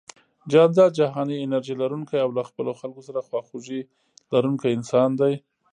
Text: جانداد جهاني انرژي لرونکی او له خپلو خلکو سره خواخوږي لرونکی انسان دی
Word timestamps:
جانداد 0.51 0.91
جهاني 0.99 1.35
انرژي 1.43 1.73
لرونکی 1.81 2.17
او 2.23 2.29
له 2.37 2.43
خپلو 2.49 2.71
خلکو 2.81 3.01
سره 3.07 3.25
خواخوږي 3.27 3.81
لرونکی 4.31 4.69
انسان 4.77 5.09
دی 5.19 5.33